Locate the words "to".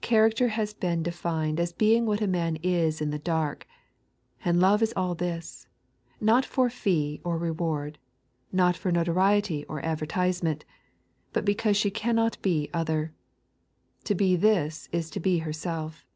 14.04-14.14, 15.10-15.20